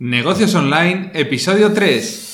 Negocios 0.00 0.54
Online, 0.54 1.10
episodio 1.12 1.72
3. 1.72 2.27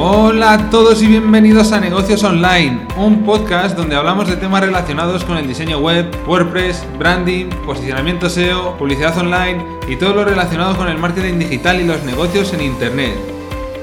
Hola 0.00 0.52
a 0.52 0.70
todos 0.70 1.02
y 1.02 1.08
bienvenidos 1.08 1.72
a 1.72 1.80
Negocios 1.80 2.22
Online, 2.22 2.86
un 2.96 3.24
podcast 3.24 3.76
donde 3.76 3.96
hablamos 3.96 4.28
de 4.28 4.36
temas 4.36 4.60
relacionados 4.60 5.24
con 5.24 5.36
el 5.36 5.48
diseño 5.48 5.80
web, 5.80 6.08
WordPress, 6.24 6.86
branding, 7.00 7.46
posicionamiento 7.66 8.30
SEO, 8.30 8.78
publicidad 8.78 9.18
online 9.18 9.60
y 9.88 9.96
todo 9.96 10.14
lo 10.14 10.24
relacionado 10.24 10.76
con 10.76 10.86
el 10.86 10.98
marketing 10.98 11.40
digital 11.40 11.80
y 11.80 11.84
los 11.84 12.04
negocios 12.04 12.52
en 12.54 12.62
Internet. 12.62 13.16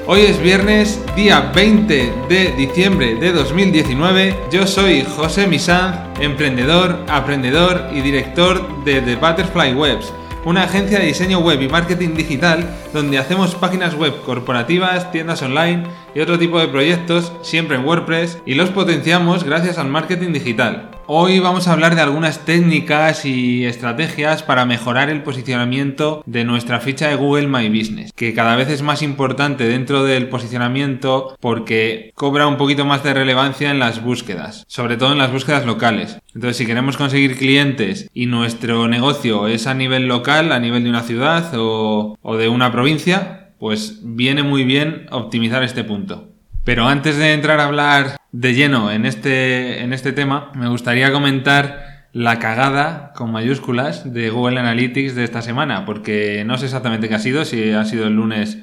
Hoy 0.06 0.22
es 0.22 0.40
viernes, 0.40 0.98
día 1.16 1.52
20 1.54 2.12
de 2.30 2.52
diciembre 2.56 3.16
de 3.16 3.32
2019. 3.32 4.44
Yo 4.50 4.66
soy 4.66 5.04
José 5.04 5.46
Misanz, 5.46 5.96
emprendedor, 6.18 7.04
aprendedor 7.08 7.90
y 7.92 8.00
director 8.00 8.84
de 8.86 9.02
The 9.02 9.16
Butterfly 9.16 9.74
Webs 9.74 10.14
una 10.46 10.62
agencia 10.62 11.00
de 11.00 11.06
diseño 11.06 11.40
web 11.40 11.60
y 11.60 11.68
marketing 11.68 12.14
digital 12.14 12.64
donde 12.92 13.18
hacemos 13.18 13.56
páginas 13.56 13.96
web 13.96 14.14
corporativas, 14.24 15.10
tiendas 15.10 15.42
online 15.42 15.82
y 16.14 16.20
otro 16.20 16.38
tipo 16.38 16.60
de 16.60 16.68
proyectos, 16.68 17.32
siempre 17.42 17.76
en 17.76 17.84
WordPress, 17.84 18.38
y 18.46 18.54
los 18.54 18.70
potenciamos 18.70 19.42
gracias 19.42 19.76
al 19.76 19.88
marketing 19.88 20.32
digital. 20.32 20.95
Hoy 21.08 21.38
vamos 21.38 21.68
a 21.68 21.72
hablar 21.72 21.94
de 21.94 22.00
algunas 22.00 22.44
técnicas 22.44 23.24
y 23.24 23.64
estrategias 23.64 24.42
para 24.42 24.64
mejorar 24.64 25.08
el 25.08 25.22
posicionamiento 25.22 26.24
de 26.26 26.42
nuestra 26.42 26.80
ficha 26.80 27.06
de 27.06 27.14
Google 27.14 27.46
My 27.46 27.68
Business, 27.68 28.12
que 28.12 28.34
cada 28.34 28.56
vez 28.56 28.68
es 28.70 28.82
más 28.82 29.02
importante 29.02 29.68
dentro 29.68 30.02
del 30.02 30.28
posicionamiento 30.28 31.36
porque 31.38 32.10
cobra 32.16 32.48
un 32.48 32.56
poquito 32.56 32.84
más 32.84 33.04
de 33.04 33.14
relevancia 33.14 33.70
en 33.70 33.78
las 33.78 34.02
búsquedas, 34.02 34.64
sobre 34.66 34.96
todo 34.96 35.12
en 35.12 35.18
las 35.18 35.30
búsquedas 35.30 35.64
locales. 35.64 36.18
Entonces, 36.34 36.56
si 36.56 36.66
queremos 36.66 36.96
conseguir 36.96 37.38
clientes 37.38 38.10
y 38.12 38.26
nuestro 38.26 38.88
negocio 38.88 39.46
es 39.46 39.68
a 39.68 39.74
nivel 39.74 40.08
local, 40.08 40.50
a 40.50 40.58
nivel 40.58 40.82
de 40.82 40.90
una 40.90 41.04
ciudad 41.04 41.52
o, 41.54 42.18
o 42.20 42.36
de 42.36 42.48
una 42.48 42.72
provincia, 42.72 43.50
pues 43.60 44.00
viene 44.02 44.42
muy 44.42 44.64
bien 44.64 45.06
optimizar 45.12 45.62
este 45.62 45.84
punto. 45.84 46.32
Pero 46.64 46.88
antes 46.88 47.16
de 47.16 47.32
entrar 47.32 47.60
a 47.60 47.66
hablar 47.66 48.16
de 48.32 48.54
lleno 48.54 48.90
en 48.90 49.06
este, 49.06 49.82
en 49.82 49.92
este 49.92 50.12
tema, 50.12 50.50
me 50.54 50.68
gustaría 50.68 51.12
comentar 51.12 52.08
la 52.12 52.38
cagada 52.38 53.12
con 53.14 53.30
mayúsculas 53.30 54.12
de 54.12 54.30
Google 54.30 54.60
Analytics 54.60 55.14
de 55.14 55.24
esta 55.24 55.42
semana, 55.42 55.84
porque 55.84 56.44
no 56.46 56.56
sé 56.56 56.64
exactamente 56.64 57.08
qué 57.08 57.14
ha 57.14 57.18
sido, 57.18 57.44
si 57.44 57.72
ha 57.72 57.84
sido 57.84 58.06
el 58.06 58.14
lunes 58.14 58.58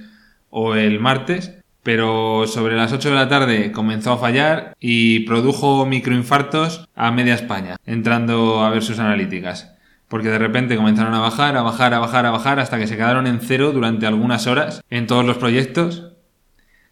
o 0.50 0.76
el 0.76 1.00
martes, 1.00 1.60
pero 1.84 2.48
sobre 2.48 2.76
las 2.76 2.94
8 2.94 3.10
de 3.10 3.16
la 3.16 3.30
tarde 3.30 3.72
comenzó 3.72 4.14
a 4.14 4.18
fallar 4.18 4.74
y 4.80 5.22
produjo 5.22 5.86
microinfartos 5.86 6.88
a 6.96 7.12
media 7.12 7.36
España, 7.36 7.76
entrando 7.86 8.64
a 8.64 8.70
ver 8.70 8.84
sus 8.84 9.00
analíticas. 9.00 9.76
Porque 10.08 10.30
de 10.30 10.40
repente 10.40 10.76
comenzaron 10.76 11.14
a 11.14 11.20
bajar, 11.20 11.58
a 11.58 11.62
bajar, 11.62 11.94
a 11.94 12.00
bajar, 12.00 12.26
a 12.26 12.32
bajar, 12.32 12.60
hasta 12.60 12.78
que 12.78 12.88
se 12.88 12.96
quedaron 12.96 13.28
en 13.28 13.40
cero 13.40 13.72
durante 13.72 14.06
algunas 14.06 14.48
horas 14.48 14.84
en 14.90 15.08
todos 15.08 15.26
los 15.26 15.38
proyectos 15.38 16.13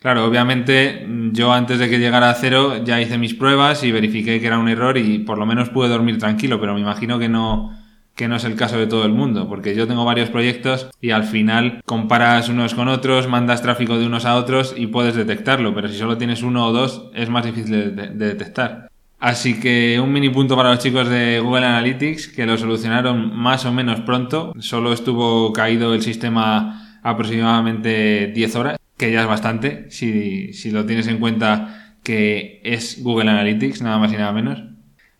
Claro, 0.01 0.25
obviamente 0.25 1.05
yo 1.31 1.53
antes 1.53 1.77
de 1.77 1.87
que 1.87 1.99
llegara 1.99 2.31
a 2.31 2.33
cero 2.33 2.83
ya 2.83 2.99
hice 2.99 3.19
mis 3.19 3.35
pruebas 3.35 3.83
y 3.83 3.91
verifiqué 3.91 4.41
que 4.41 4.47
era 4.47 4.57
un 4.57 4.67
error 4.67 4.97
y 4.97 5.19
por 5.19 5.37
lo 5.37 5.45
menos 5.45 5.69
pude 5.69 5.89
dormir 5.89 6.17
tranquilo, 6.17 6.59
pero 6.59 6.73
me 6.73 6.81
imagino 6.81 7.19
que 7.19 7.29
no, 7.29 7.77
que 8.15 8.27
no 8.27 8.37
es 8.37 8.43
el 8.43 8.55
caso 8.55 8.79
de 8.79 8.87
todo 8.87 9.05
el 9.05 9.11
mundo, 9.11 9.47
porque 9.47 9.75
yo 9.75 9.85
tengo 9.87 10.03
varios 10.03 10.31
proyectos 10.31 10.89
y 11.01 11.11
al 11.11 11.23
final 11.23 11.83
comparas 11.85 12.49
unos 12.49 12.73
con 12.73 12.87
otros, 12.87 13.27
mandas 13.27 13.61
tráfico 13.61 13.99
de 13.99 14.07
unos 14.07 14.25
a 14.25 14.37
otros 14.37 14.73
y 14.75 14.87
puedes 14.87 15.13
detectarlo, 15.13 15.75
pero 15.75 15.87
si 15.87 15.99
solo 15.99 16.17
tienes 16.17 16.41
uno 16.41 16.65
o 16.65 16.71
dos 16.71 17.11
es 17.13 17.29
más 17.29 17.45
difícil 17.45 17.95
de, 17.95 18.07
de 18.07 18.25
detectar. 18.25 18.89
Así 19.19 19.59
que 19.59 19.99
un 20.03 20.11
mini 20.11 20.29
punto 20.29 20.55
para 20.55 20.71
los 20.71 20.79
chicos 20.79 21.09
de 21.09 21.39
Google 21.41 21.67
Analytics 21.67 22.29
que 22.29 22.47
lo 22.47 22.57
solucionaron 22.57 23.37
más 23.37 23.65
o 23.65 23.71
menos 23.71 24.01
pronto, 24.01 24.53
solo 24.57 24.93
estuvo 24.93 25.53
caído 25.53 25.93
el 25.93 26.01
sistema 26.01 26.97
aproximadamente 27.03 28.31
10 28.33 28.55
horas 28.55 28.80
que 29.01 29.11
ya 29.11 29.21
es 29.21 29.27
bastante, 29.27 29.89
si, 29.89 30.53
si 30.53 30.69
lo 30.69 30.85
tienes 30.85 31.07
en 31.07 31.17
cuenta 31.17 31.95
que 32.03 32.61
es 32.63 33.01
Google 33.01 33.31
Analytics, 33.31 33.81
nada 33.81 33.97
más 33.97 34.13
y 34.13 34.15
nada 34.15 34.31
menos. 34.31 34.61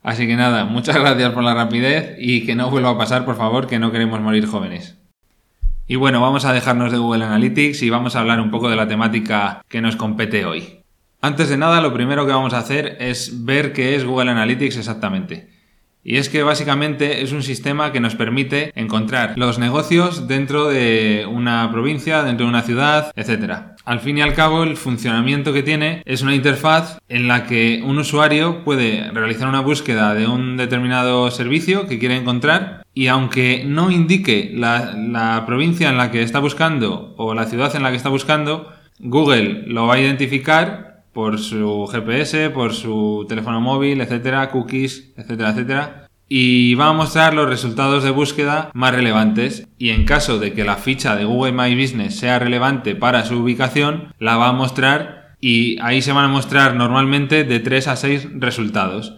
Así 0.03 0.28
que 0.28 0.36
nada, 0.36 0.66
muchas 0.66 0.96
gracias 1.00 1.31
por 1.31 1.44
la 1.44 1.56
rapidez 1.56 2.16
y 2.19 2.46
que 2.46 2.53
no 2.53 2.69
vuelva 2.69 2.92
a 2.92 2.97
pasar, 3.00 3.25
por 3.25 3.38
favor, 3.38 3.66
que 3.66 3.80
no 3.80 3.92
queremos 3.92 4.22
morir 4.22 4.46
jóvenes. 4.46 5.00
Y 5.88 5.96
bueno, 5.96 6.22
vamos 6.22 6.46
a 6.46 6.53
dejarnos 6.53 6.92
de 6.92 7.00
Google 7.00 7.25
Analytics 7.25 7.81
y 7.81 7.90
vamos 7.90 8.16
a 8.16 8.19
hablar 8.19 8.40
un 8.40 8.52
poco 8.52 8.69
de 8.69 8.75
la 8.75 8.88
temática 8.88 9.64
que 9.68 9.81
nos 9.81 9.96
compete 9.96 10.46
hoy. 10.46 10.84
Antes 11.19 11.50
de 11.50 11.58
nada, 11.58 11.81
lo 11.81 11.92
primero 11.92 12.28
que 12.28 12.34
vamos 12.34 12.53
a 12.53 12.59
hacer 12.59 12.98
es 13.00 13.46
ver 13.46 13.74
qué 13.74 13.96
es 13.96 14.06
Google 14.06 14.30
Analytics 14.30 14.78
exactamente. 14.78 15.50
Y 16.03 16.17
es 16.17 16.29
que 16.29 16.44
básicamente 16.44 17.22
es 17.22 17.31
un 17.31 17.44
sistema 17.44 17.91
que 17.91 18.00
nos 18.00 18.16
permite 18.16 18.72
encontrar 18.75 19.34
los 19.38 19.59
negocios 19.59 20.28
dentro 20.28 20.67
de 20.67 21.28
una 21.29 21.69
provincia, 21.72 22.23
dentro 22.23 22.45
de 22.45 22.50
una 22.50 22.63
ciudad, 22.63 23.12
etc. 23.16 23.75
Al 23.85 24.00
fin 24.00 24.17
y 24.17 24.22
al 24.22 24.34
cabo, 24.34 24.63
el 24.63 24.78
funcionamiento 24.78 25.53
que 25.53 25.63
tiene 25.63 26.01
es 26.06 26.22
una 26.22 26.35
interfaz 26.35 26.97
en 27.07 27.28
la 27.28 27.45
que 27.45 27.84
un 27.85 28.00
usuario 28.00 28.63
puede 28.63 29.12
realizar 29.12 29.47
una 29.47 29.62
búsqueda 29.62 30.13
de 30.16 30.28
un 30.28 30.57
determinado 30.57 31.29
servicio 31.29 31.88
que 31.88 32.00
quiere 32.00 32.16
encontrar 32.16 32.83
y 32.94 33.07
aunque 33.07 33.63
no 33.66 33.91
indique 33.91 34.51
la, 34.53 35.44
provincia 35.45 35.89
en 35.89 35.97
la 35.97 36.12
que 36.12 36.23
está 36.23 36.39
buscando 36.39 37.13
o 37.18 37.33
la 37.33 37.45
ciudad 37.45 37.75
en 37.75 37.83
la 37.83 37.91
que 37.91 37.97
está 37.97 38.09
buscando, 38.09 38.72
Google 39.00 39.63
lo 39.68 39.88
va 39.88 39.95
a 39.95 40.00
identificar 40.00 40.91
por 41.14 41.40
su 41.40 41.88
GPS, 41.92 42.50
por 42.50 42.74
su 42.74 43.26
teléfono 43.28 43.62
móvil, 43.62 44.02
etcétera, 44.02 44.50
cookies, 44.50 45.14
etcétera, 45.18 45.52
etcétera. 45.52 46.08
Y 46.28 46.76
va 46.76 46.88
a 46.88 46.94
mostrar 46.94 47.34
los 47.34 47.50
resultados 47.50 48.04
de 48.04 48.12
búsqueda 48.12 48.72
más 48.74 48.96
relevantes 48.96 49.68
y 49.78 49.90
en 49.90 50.06
caso 50.06 50.40
de 50.40 50.54
que 50.54 50.64
la 50.64 50.78
ficha 50.78 51.16
de 51.16 51.26
Google 51.26 51.52
My 51.52 51.76
Business 51.76 52.18
sea 52.18 52.40
relevante 52.40 52.96
para 52.96 53.26
su 53.26 53.40
ubicación, 53.40 54.14
la 54.18 54.38
va 54.38 54.48
a 54.48 54.54
mostrar 54.54 55.36
y 55.42 55.78
ahí 55.82 56.02
se 56.02 56.14
van 56.14 56.26
a 56.26 56.30
mostrar 56.30 56.76
normalmente 56.76 57.44
de 57.44 57.60
3 57.60 57.88
a 57.90 57.96
6 57.98 58.28
resultados. 58.36 59.16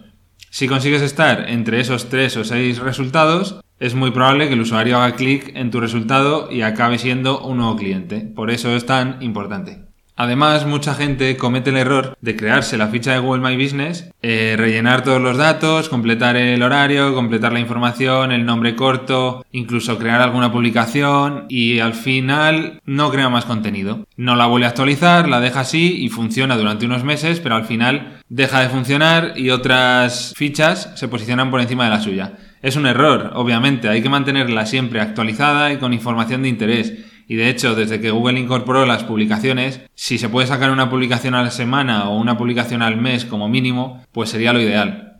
Si 0.50 0.66
consigues 0.66 1.02
estar 1.02 1.48
entre 1.50 1.80
esos 1.80 2.08
3 2.08 2.36
o 2.38 2.44
6 2.44 2.78
resultados, 2.78 3.60
es 3.78 3.94
muy 3.94 4.12
probable 4.12 4.48
que 4.48 4.54
el 4.54 4.60
usuario 4.60 4.96
haga 4.96 5.16
clic 5.16 5.50
en 5.54 5.70
tu 5.70 5.80
resultado 5.80 6.50
y 6.50 6.62
acabe 6.62 6.98
siendo 6.98 7.40
un 7.40 7.58
nuevo 7.58 7.76
cliente. 7.76 8.20
Por 8.20 8.50
eso 8.50 8.74
es 8.74 8.86
tan 8.86 9.20
importante. 9.20 9.83
Además, 10.16 10.64
mucha 10.64 10.94
gente 10.94 11.36
comete 11.36 11.70
el 11.70 11.76
error 11.76 12.16
de 12.20 12.36
crearse 12.36 12.78
la 12.78 12.86
ficha 12.86 13.12
de 13.12 13.18
Google 13.18 13.42
My 13.42 13.60
Business, 13.60 14.10
eh, 14.22 14.54
rellenar 14.56 15.02
todos 15.02 15.20
los 15.20 15.36
datos, 15.36 15.88
completar 15.88 16.36
el 16.36 16.62
horario, 16.62 17.14
completar 17.14 17.52
la 17.52 17.58
información, 17.58 18.30
el 18.30 18.46
nombre 18.46 18.76
corto, 18.76 19.44
incluso 19.50 19.98
crear 19.98 20.20
alguna 20.20 20.52
publicación 20.52 21.46
y 21.48 21.80
al 21.80 21.94
final 21.94 22.80
no 22.84 23.10
crea 23.10 23.28
más 23.28 23.44
contenido. 23.44 24.06
No 24.16 24.36
la 24.36 24.46
vuelve 24.46 24.66
a 24.66 24.70
actualizar, 24.70 25.28
la 25.28 25.40
deja 25.40 25.60
así 25.60 26.04
y 26.04 26.08
funciona 26.10 26.56
durante 26.56 26.86
unos 26.86 27.02
meses, 27.02 27.40
pero 27.40 27.56
al 27.56 27.64
final 27.64 28.20
deja 28.28 28.60
de 28.60 28.68
funcionar 28.68 29.32
y 29.34 29.50
otras 29.50 30.32
fichas 30.36 30.92
se 30.94 31.08
posicionan 31.08 31.50
por 31.50 31.60
encima 31.60 31.84
de 31.84 31.90
la 31.90 32.00
suya. 32.00 32.34
Es 32.62 32.76
un 32.76 32.86
error, 32.86 33.32
obviamente, 33.34 33.88
hay 33.88 34.00
que 34.00 34.08
mantenerla 34.08 34.64
siempre 34.64 35.00
actualizada 35.00 35.72
y 35.72 35.78
con 35.78 35.92
información 35.92 36.42
de 36.42 36.48
interés 36.48 36.94
y 37.26 37.36
de 37.36 37.48
hecho, 37.48 37.74
desde 37.74 38.00
que 38.00 38.10
Google 38.10 38.38
incorporó 38.38 38.86
las 38.86 39.04
publicaciones, 39.04 39.80
si 39.94 40.18
se 40.18 40.28
puede 40.28 40.46
sacar 40.46 40.70
una 40.70 40.90
publicación 40.90 41.34
a 41.34 41.42
la 41.42 41.50
semana 41.50 42.08
o 42.08 42.18
una 42.18 42.36
publicación 42.36 42.82
al 42.82 42.96
mes 42.96 43.24
como 43.24 43.48
mínimo, 43.48 44.04
pues 44.12 44.30
sería 44.30 44.52
lo 44.52 44.60
ideal. 44.60 45.18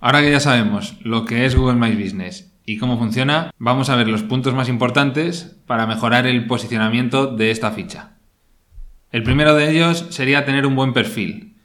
Ahora 0.00 0.22
que 0.22 0.30
ya 0.30 0.40
sabemos 0.40 0.96
lo 1.02 1.24
que 1.24 1.44
es 1.44 1.54
Google 1.54 1.78
My 1.78 1.94
Business 1.94 2.52
y 2.64 2.78
cómo 2.78 2.98
funciona, 2.98 3.50
vamos 3.58 3.90
a 3.90 3.96
ver 3.96 4.08
los 4.08 4.22
puntos 4.22 4.54
más 4.54 4.68
importantes 4.68 5.56
para 5.66 5.86
mejorar 5.86 6.26
el 6.26 6.46
posicionamiento 6.46 7.26
de 7.26 7.50
esta 7.50 7.70
ficha. 7.70 8.16
El 9.12 9.22
primero 9.22 9.54
de 9.54 9.70
ellos 9.70 10.06
sería 10.10 10.44
tener 10.44 10.66
un 10.66 10.76
buen 10.76 10.92
perfil, 10.92 11.56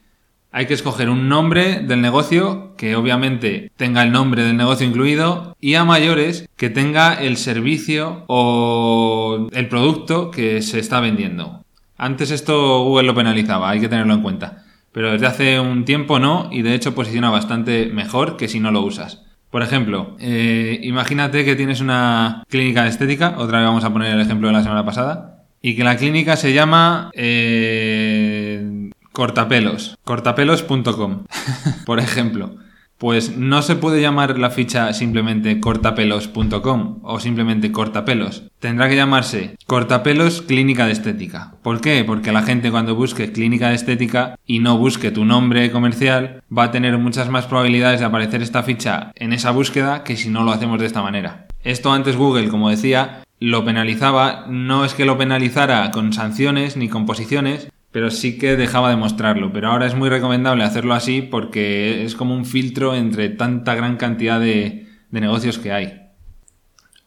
hay 0.56 0.64
que 0.64 0.72
escoger 0.72 1.10
un 1.10 1.28
nombre 1.28 1.80
del 1.80 2.00
negocio 2.00 2.72
que 2.78 2.96
obviamente 2.96 3.70
tenga 3.76 4.02
el 4.02 4.10
nombre 4.10 4.42
del 4.42 4.56
negocio 4.56 4.86
incluido 4.86 5.54
y 5.60 5.74
a 5.74 5.84
mayores 5.84 6.48
que 6.56 6.70
tenga 6.70 7.12
el 7.12 7.36
servicio 7.36 8.24
o 8.26 9.48
el 9.52 9.68
producto 9.68 10.30
que 10.30 10.62
se 10.62 10.78
está 10.78 11.00
vendiendo. 11.00 11.62
Antes 11.98 12.30
esto 12.30 12.84
Google 12.84 13.08
lo 13.08 13.14
penalizaba, 13.14 13.68
hay 13.68 13.80
que 13.80 13.90
tenerlo 13.90 14.14
en 14.14 14.22
cuenta. 14.22 14.64
Pero 14.92 15.12
desde 15.12 15.26
hace 15.26 15.60
un 15.60 15.84
tiempo 15.84 16.18
no 16.18 16.48
y 16.50 16.62
de 16.62 16.74
hecho 16.74 16.94
posiciona 16.94 17.28
bastante 17.28 17.90
mejor 17.92 18.38
que 18.38 18.48
si 18.48 18.58
no 18.58 18.70
lo 18.70 18.80
usas. 18.80 19.26
Por 19.50 19.62
ejemplo, 19.62 20.16
eh, 20.20 20.80
imagínate 20.84 21.44
que 21.44 21.54
tienes 21.54 21.82
una 21.82 22.44
clínica 22.48 22.86
estética, 22.86 23.34
otra 23.36 23.58
vez 23.58 23.66
vamos 23.66 23.84
a 23.84 23.92
poner 23.92 24.14
el 24.14 24.22
ejemplo 24.22 24.48
de 24.48 24.54
la 24.54 24.62
semana 24.62 24.86
pasada, 24.86 25.44
y 25.60 25.76
que 25.76 25.84
la 25.84 25.98
clínica 25.98 26.36
se 26.36 26.54
llama 26.54 27.10
eh, 27.12 28.85
cortapelos, 29.16 29.96
cortapelos.com, 30.04 31.24
por 31.86 32.00
ejemplo. 32.00 32.56
Pues 32.98 33.34
no 33.34 33.62
se 33.62 33.76
puede 33.76 34.02
llamar 34.02 34.38
la 34.38 34.50
ficha 34.50 34.92
simplemente 34.92 35.58
cortapelos.com 35.58 36.98
o 37.02 37.18
simplemente 37.18 37.72
cortapelos. 37.72 38.44
Tendrá 38.58 38.90
que 38.90 38.96
llamarse 38.96 39.56
cortapelos 39.66 40.42
clínica 40.42 40.84
de 40.84 40.92
estética. 40.92 41.54
¿Por 41.62 41.80
qué? 41.80 42.04
Porque 42.04 42.30
la 42.30 42.42
gente 42.42 42.70
cuando 42.70 42.94
busque 42.94 43.32
clínica 43.32 43.70
de 43.70 43.76
estética 43.76 44.38
y 44.46 44.58
no 44.58 44.76
busque 44.76 45.10
tu 45.10 45.24
nombre 45.24 45.70
comercial 45.70 46.42
va 46.54 46.64
a 46.64 46.70
tener 46.70 46.98
muchas 46.98 47.30
más 47.30 47.46
probabilidades 47.46 48.00
de 48.00 48.06
aparecer 48.06 48.42
esta 48.42 48.62
ficha 48.62 49.12
en 49.14 49.32
esa 49.32 49.50
búsqueda 49.50 50.04
que 50.04 50.18
si 50.18 50.28
no 50.28 50.44
lo 50.44 50.52
hacemos 50.52 50.78
de 50.78 50.86
esta 50.86 51.02
manera. 51.02 51.46
Esto 51.64 51.90
antes 51.90 52.16
Google, 52.16 52.48
como 52.48 52.68
decía, 52.68 53.22
lo 53.40 53.64
penalizaba, 53.64 54.46
no 54.48 54.84
es 54.84 54.94
que 54.94 55.04
lo 55.04 55.18
penalizara 55.18 55.90
con 55.90 56.12
sanciones 56.12 56.76
ni 56.76 56.88
con 56.88 57.04
posiciones, 57.04 57.68
pero 57.96 58.10
sí 58.10 58.36
que 58.36 58.58
dejaba 58.58 58.90
de 58.90 58.96
mostrarlo. 58.96 59.54
Pero 59.54 59.68
ahora 59.68 59.86
es 59.86 59.94
muy 59.94 60.10
recomendable 60.10 60.64
hacerlo 60.64 60.92
así 60.92 61.22
porque 61.22 62.04
es 62.04 62.14
como 62.14 62.34
un 62.34 62.44
filtro 62.44 62.94
entre 62.94 63.30
tanta 63.30 63.74
gran 63.74 63.96
cantidad 63.96 64.38
de, 64.38 64.86
negocios 65.10 65.58
que 65.58 65.72
hay. 65.72 66.02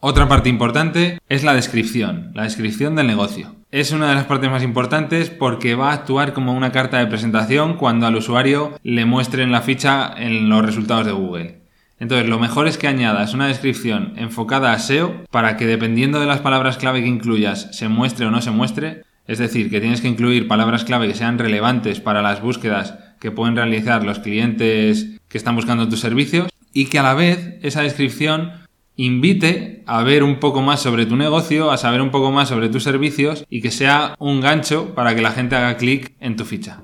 Otra 0.00 0.26
parte 0.26 0.48
importante 0.48 1.20
es 1.28 1.44
la 1.44 1.54
descripción, 1.54 2.32
la 2.34 2.42
descripción 2.42 2.96
del 2.96 3.06
negocio. 3.06 3.54
Es 3.70 3.92
una 3.92 4.08
de 4.08 4.16
las 4.16 4.24
partes 4.24 4.50
más 4.50 4.64
importantes 4.64 5.30
porque 5.30 5.76
va 5.76 5.92
a 5.92 5.94
actuar 5.94 6.32
como 6.32 6.54
una 6.54 6.72
carta 6.72 6.98
de 6.98 7.06
presentación 7.06 7.76
cuando 7.76 8.08
al 8.08 8.16
usuario 8.16 8.76
le 8.82 9.04
muestren 9.04 9.52
la 9.52 9.62
ficha 9.62 10.12
en 10.16 10.48
los 10.48 10.66
resultados 10.66 11.06
de 11.06 11.12
Google. 11.12 11.60
Entonces, 12.00 12.28
lo 12.28 12.40
mejor 12.40 12.66
es 12.66 12.78
que 12.78 12.88
añadas 12.88 13.32
una 13.32 13.46
descripción 13.46 14.14
enfocada 14.16 14.72
a 14.72 14.78
SEO 14.80 15.24
para 15.30 15.56
que 15.56 15.68
dependiendo 15.68 16.18
de 16.18 16.26
las 16.26 16.40
palabras 16.40 16.78
clave 16.78 17.00
que 17.00 17.06
incluyas 17.06 17.68
se 17.76 17.88
muestre 17.88 18.26
o 18.26 18.32
no 18.32 18.42
se 18.42 18.50
muestre, 18.50 19.04
es 19.30 19.38
decir, 19.38 19.70
que 19.70 19.80
tienes 19.80 20.00
que 20.00 20.08
incluir 20.08 20.48
palabras 20.48 20.82
clave 20.82 21.06
que 21.06 21.14
sean 21.14 21.38
relevantes 21.38 22.00
para 22.00 22.20
las 22.20 22.42
búsquedas 22.42 22.98
que 23.20 23.30
pueden 23.30 23.54
realizar 23.54 24.04
los 24.04 24.18
clientes 24.18 25.20
que 25.28 25.38
están 25.38 25.54
buscando 25.54 25.88
tus 25.88 26.00
servicios 26.00 26.50
y 26.72 26.86
que 26.86 26.98
a 26.98 27.04
la 27.04 27.14
vez 27.14 27.54
esa 27.62 27.82
descripción 27.82 28.50
invite 28.96 29.84
a 29.86 30.02
ver 30.02 30.24
un 30.24 30.40
poco 30.40 30.62
más 30.62 30.82
sobre 30.82 31.06
tu 31.06 31.14
negocio, 31.14 31.70
a 31.70 31.76
saber 31.76 32.02
un 32.02 32.10
poco 32.10 32.32
más 32.32 32.48
sobre 32.48 32.70
tus 32.70 32.82
servicios 32.82 33.44
y 33.48 33.62
que 33.62 33.70
sea 33.70 34.16
un 34.18 34.40
gancho 34.40 34.96
para 34.96 35.14
que 35.14 35.22
la 35.22 35.30
gente 35.30 35.54
haga 35.54 35.76
clic 35.76 36.12
en 36.18 36.34
tu 36.34 36.44
ficha. 36.44 36.82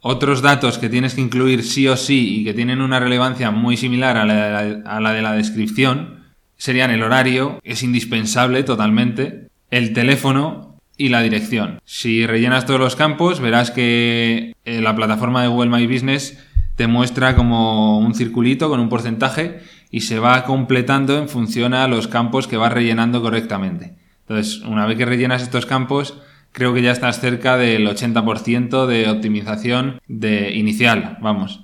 Otros 0.00 0.40
datos 0.40 0.78
que 0.78 0.88
tienes 0.88 1.12
que 1.12 1.20
incluir 1.20 1.62
sí 1.62 1.88
o 1.88 1.98
sí 1.98 2.40
y 2.40 2.44
que 2.44 2.54
tienen 2.54 2.80
una 2.80 3.00
relevancia 3.00 3.50
muy 3.50 3.76
similar 3.76 4.16
a 4.16 4.24
la, 4.24 4.80
a 4.86 4.98
la 4.98 5.12
de 5.12 5.20
la 5.20 5.34
descripción 5.34 6.24
serían 6.56 6.90
el 6.90 7.02
horario, 7.02 7.60
es 7.64 7.82
indispensable 7.82 8.62
totalmente, 8.62 9.48
el 9.70 9.92
teléfono 9.92 10.65
y 10.96 11.08
la 11.08 11.22
dirección. 11.22 11.80
Si 11.84 12.26
rellenas 12.26 12.66
todos 12.66 12.80
los 12.80 12.96
campos, 12.96 13.40
verás 13.40 13.70
que 13.70 14.54
eh, 14.64 14.80
la 14.80 14.96
plataforma 14.96 15.42
de 15.42 15.48
Google 15.48 15.70
My 15.70 15.86
Business 15.86 16.38
te 16.76 16.86
muestra 16.86 17.34
como 17.36 17.98
un 17.98 18.14
circulito 18.14 18.68
con 18.68 18.80
un 18.80 18.88
porcentaje 18.88 19.60
y 19.90 20.02
se 20.02 20.18
va 20.18 20.44
completando 20.44 21.18
en 21.18 21.28
función 21.28 21.74
a 21.74 21.88
los 21.88 22.08
campos 22.08 22.46
que 22.46 22.56
vas 22.56 22.72
rellenando 22.72 23.22
correctamente. 23.22 23.94
Entonces, 24.20 24.60
una 24.62 24.86
vez 24.86 24.98
que 24.98 25.04
rellenas 25.06 25.42
estos 25.42 25.66
campos, 25.66 26.20
creo 26.52 26.74
que 26.74 26.82
ya 26.82 26.92
estás 26.92 27.20
cerca 27.20 27.56
del 27.56 27.86
80% 27.86 28.86
de 28.86 29.08
optimización 29.08 30.00
de 30.08 30.52
inicial, 30.52 31.18
vamos. 31.20 31.62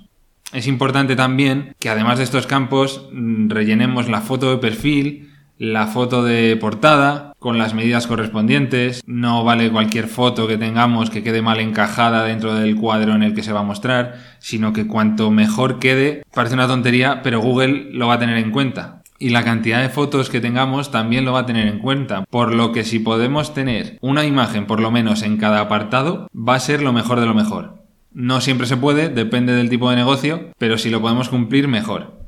Es 0.53 0.67
importante 0.67 1.15
también 1.15 1.75
que 1.79 1.89
además 1.89 2.19
de 2.19 2.23
estos 2.23 2.47
campos 2.47 3.09
mm, 3.11 3.49
rellenemos 3.49 4.07
la 4.07 4.21
foto 4.21 4.51
de 4.51 4.57
perfil, 4.57 5.32
la 5.57 5.87
foto 5.87 6.23
de 6.23 6.55
portada 6.57 7.33
con 7.39 7.57
las 7.57 7.73
medidas 7.73 8.07
correspondientes. 8.07 9.03
No 9.05 9.43
vale 9.43 9.71
cualquier 9.71 10.07
foto 10.07 10.47
que 10.47 10.57
tengamos 10.57 11.09
que 11.09 11.23
quede 11.23 11.41
mal 11.41 11.59
encajada 11.59 12.23
dentro 12.23 12.55
del 12.55 12.75
cuadro 12.75 13.15
en 13.15 13.23
el 13.23 13.33
que 13.33 13.43
se 13.43 13.53
va 13.53 13.61
a 13.61 13.63
mostrar, 13.63 14.15
sino 14.39 14.73
que 14.73 14.87
cuanto 14.87 15.31
mejor 15.31 15.79
quede, 15.79 16.23
parece 16.33 16.55
una 16.55 16.67
tontería, 16.67 17.21
pero 17.23 17.41
Google 17.41 17.89
lo 17.91 18.07
va 18.07 18.15
a 18.15 18.19
tener 18.19 18.37
en 18.37 18.51
cuenta. 18.51 19.03
Y 19.19 19.29
la 19.29 19.43
cantidad 19.43 19.81
de 19.81 19.89
fotos 19.89 20.29
que 20.29 20.41
tengamos 20.41 20.91
también 20.91 21.23
lo 21.23 21.33
va 21.33 21.41
a 21.41 21.45
tener 21.45 21.67
en 21.67 21.79
cuenta. 21.79 22.25
Por 22.29 22.53
lo 22.53 22.71
que 22.73 22.83
si 22.83 22.99
podemos 22.99 23.53
tener 23.53 23.97
una 24.01 24.25
imagen 24.25 24.65
por 24.65 24.81
lo 24.81 24.91
menos 24.91 25.21
en 25.21 25.37
cada 25.37 25.61
apartado, 25.61 26.27
va 26.35 26.55
a 26.55 26.59
ser 26.59 26.81
lo 26.81 26.91
mejor 26.91 27.19
de 27.19 27.27
lo 27.27 27.33
mejor. 27.33 27.83
No 28.11 28.41
siempre 28.41 28.67
se 28.67 28.77
puede, 28.77 29.09
depende 29.09 29.53
del 29.53 29.69
tipo 29.69 29.89
de 29.89 29.95
negocio, 29.95 30.49
pero 30.57 30.77
si 30.77 30.89
lo 30.89 31.01
podemos 31.01 31.29
cumplir, 31.29 31.67
mejor. 31.67 32.22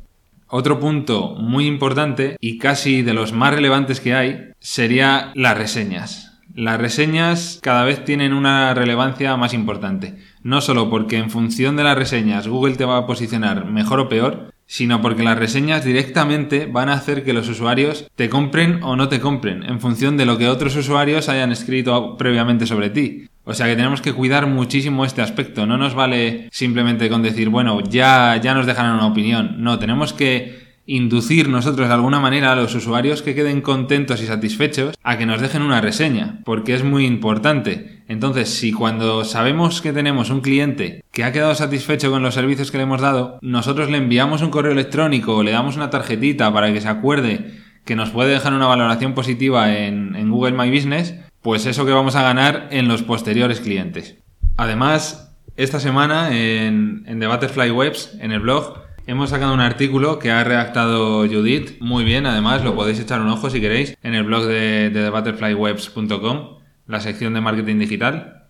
Otro 0.47 0.80
punto 0.80 1.36
muy 1.36 1.65
importante 1.65 2.38
y 2.39 2.59
casi 2.59 3.01
de 3.01 3.13
los 3.13 3.33
más 3.33 3.53
relevantes 3.53 4.00
que 4.00 4.13
hay 4.13 4.51
sería 4.59 5.31
las 5.33 5.57
reseñas. 5.57 6.39
Las 6.53 6.80
reseñas 6.80 7.59
cada 7.62 7.83
vez 7.83 8.06
tienen 8.06 8.31
una 8.31 8.74
relevancia 8.74 9.36
más 9.36 9.53
importante. 9.53 10.18
No 10.44 10.62
solo 10.62 10.89
porque 10.89 11.18
en 11.18 11.30
función 11.30 11.75
de 11.75 11.83
las 11.83 11.97
reseñas 11.97 12.47
Google 12.47 12.75
te 12.75 12.86
va 12.86 12.97
a 12.97 13.07
posicionar 13.07 13.65
mejor 13.65 14.00
o 14.00 14.07
peor, 14.07 14.53
sino 14.68 15.01
porque 15.01 15.24
las 15.24 15.38
reseñas 15.38 15.83
directamente 15.83 16.65
van 16.65 16.89
a 16.89 16.94
hacer 16.94 17.24
que 17.24 17.33
los 17.33 17.50
usuarios 17.50 18.09
te 18.15 18.30
compren 18.30 18.83
o 18.83 18.95
no 18.95 19.09
te 19.09 19.19
compren, 19.19 19.63
en 19.63 19.80
función 19.80 20.18
de 20.18 20.25
lo 20.25 20.38
que 20.38 20.47
otros 20.47 20.75
usuarios 20.75 21.30
hayan 21.30 21.51
escrito 21.51 22.18
previamente 22.18 22.65
sobre 22.65 22.89
ti. 22.89 23.27
O 23.45 23.53
sea 23.53 23.68
que 23.68 23.75
tenemos 23.75 24.01
que 24.01 24.13
cuidar 24.13 24.47
muchísimo 24.47 25.06
este 25.06 25.21
aspecto. 25.21 25.65
No 25.65 25.77
nos 25.77 25.94
vale 25.94 26.50
simplemente 26.51 27.09
con 27.09 27.21
decir, 27.21 27.50
bueno, 27.50 27.80
ya, 27.81 28.39
ya 28.42 28.53
nos 28.53 28.65
dejarán 28.65 28.95
una 28.95 29.07
opinión. 29.07 29.56
No, 29.59 29.80
tenemos 29.80 30.13
que 30.13 30.65
inducir 30.88 31.50
nosotros 31.50 31.88
de 31.88 31.94
alguna 31.94 32.19
manera 32.19 32.51
a 32.51 32.56
los 32.56 32.75
usuarios 32.75 33.21
que 33.21 33.33
queden 33.33 33.62
contentos 33.62 34.21
y 34.21 34.27
satisfechos 34.27 34.95
a 35.03 35.18
que 35.18 35.25
nos 35.25 35.42
dejen 35.42 35.62
una 35.62 35.81
reseña, 35.81 36.42
porque 36.44 36.75
es 36.75 36.83
muy 36.83 37.06
importante. 37.06 38.03
Entonces, 38.07 38.50
si 38.50 38.71
cuando 38.71 39.24
sabemos 39.24 39.81
que 39.81 39.94
tenemos 39.94 40.30
un 40.30 40.42
cliente 40.42 41.03
que 41.12 41.24
ha 41.24 41.31
quedado 41.31 41.56
satisfecho 41.56 42.12
con 42.12 42.21
los 42.21 42.36
servicios 42.36 42.71
que 42.71 42.77
le 42.77 42.83
hemos 42.83 43.01
dado, 43.01 43.39
nosotros 43.42 43.89
le 43.89 43.97
enviamos 43.97 44.42
un 44.42 44.51
correo 44.51 44.74
electrónico 44.74 45.36
o 45.36 45.44
le 45.44 45.51
damos 45.51 45.75
una 45.75 45.89
tarjetita 45.89 46.53
para 46.53 46.71
que 46.71 46.81
se 46.81 46.88
acuerde 46.88 47.51
que 47.83 47.95
nos 47.95 48.09
puede 48.09 48.31
dejar 48.31 48.53
una 48.53 48.68
valoración 48.68 49.13
positiva 49.13 49.75
en, 49.75 50.15
en 50.15 50.31
Google 50.31 50.53
My 50.53 50.71
Business, 50.71 51.15
pues 51.45 51.68
eso 51.68 51.86
que 51.86 51.92
vamos 51.92 52.15
a 52.15 52.24
ganar 52.24 52.69
en 52.71 52.88
los 52.88 53.03
posteriores 53.03 53.59
clientes. 53.59 54.18
Además, 54.57 55.31
esta 55.57 55.80
semana 55.80 56.36
en, 56.36 57.06
The 57.06 57.27
Butterfly 57.27 57.69
Webs, 57.69 58.18
en 58.19 58.31
el 58.31 58.39
blog, 58.39 58.80
hemos 59.06 59.30
sacado 59.30 59.53
un 59.53 59.59
artículo 59.59 60.18
que 60.18 60.31
ha 60.31 60.44
redactado 60.44 61.19
Judith 61.27 61.80
muy 61.81 62.03
bien, 62.03 62.25
además 62.25 62.63
lo 62.63 62.74
podéis 62.74 63.00
echar 63.00 63.21
un 63.21 63.27
ojo 63.27 63.51
si 63.51 63.62
queréis 63.62 63.95
en 64.01 64.15
el 64.15 64.24
blog 64.24 64.45
de, 64.45 64.89
de 64.89 65.03
thebutterflywebs.com, 65.03 66.57
la 66.88 67.00
sección 67.00 67.35
de 67.35 67.42
marketing 67.42 67.78
digital. 67.78 68.44